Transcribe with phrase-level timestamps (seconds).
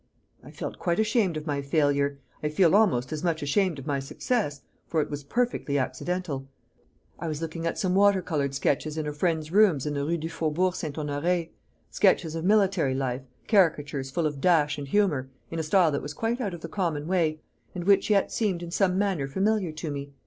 [0.43, 3.99] "I felt quite ashamed of my failure; I feel almost as much ashamed of my
[3.99, 6.47] success; for it was perfectly accidental.
[7.19, 10.17] I was looking at some water coloured sketches in a friend's rooms in the Rue
[10.17, 10.95] du Faubourg St.
[10.95, 11.51] Honoré
[11.91, 16.15] sketches of military life, caricatures full of dash and humour, in a style that was
[16.15, 17.39] quite out of the common way,
[17.75, 20.11] and which yet seemed in some manner familiar to me.